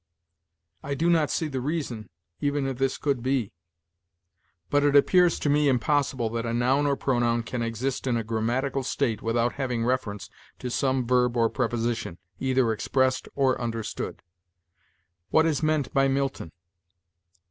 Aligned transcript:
I 0.81 0.95
do 0.95 1.11
not 1.11 1.29
see 1.29 1.47
the 1.47 1.61
reason, 1.61 2.09
even 2.39 2.65
if 2.65 2.79
this 2.79 2.97
could 2.97 3.21
be; 3.21 3.51
but 4.71 4.83
it 4.83 4.95
appears 4.95 5.37
to 5.37 5.47
me 5.47 5.69
impossible 5.69 6.27
that 6.31 6.43
a 6.43 6.55
noun 6.55 6.87
or 6.87 6.95
pronoun 6.95 7.43
can 7.43 7.61
exist 7.61 8.07
in 8.07 8.17
a 8.17 8.23
grammatical 8.23 8.81
state 8.81 9.21
without 9.21 9.53
having 9.53 9.85
reference 9.85 10.27
to 10.57 10.71
some 10.71 11.05
verb 11.05 11.37
or 11.37 11.51
preposition, 11.51 12.17
either 12.39 12.71
expressed 12.73 13.29
or 13.35 13.61
understood. 13.61 14.23
What 15.29 15.45
is 15.45 15.61
meant 15.61 15.93
by 15.93 16.07
Milton? 16.07 16.51